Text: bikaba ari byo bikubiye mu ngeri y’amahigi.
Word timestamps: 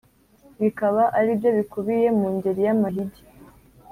bikaba 0.61 1.03
ari 1.17 1.31
byo 1.37 1.49
bikubiye 1.57 2.07
mu 2.19 2.27
ngeri 2.35 2.61
y’amahigi. 2.67 3.21